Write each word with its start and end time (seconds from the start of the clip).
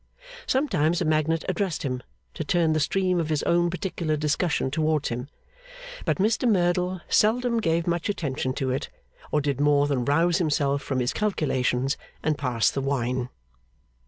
Sometimes 0.47 0.99
a 0.99 1.05
magnate 1.05 1.45
addressed 1.47 1.83
him, 1.83 2.01
to 2.33 2.43
turn 2.43 2.73
the 2.73 2.79
stream 2.79 3.19
of 3.19 3.29
his 3.29 3.43
own 3.43 3.69
particular 3.69 4.17
discussion 4.17 4.71
towards 4.71 5.09
him; 5.09 5.27
but 6.05 6.17
Mr 6.17 6.49
Merdle 6.49 7.01
seldom 7.07 7.59
gave 7.59 7.85
much 7.85 8.09
attention 8.09 8.53
to 8.53 8.71
it, 8.71 8.89
or 9.31 9.41
did 9.41 9.61
more 9.61 9.85
than 9.85 10.03
rouse 10.03 10.39
himself 10.39 10.81
from 10.81 11.01
his 11.01 11.13
calculations 11.13 11.97
and 12.23 12.35
pass 12.35 12.71
the 12.71 12.81
wine. 12.81 13.29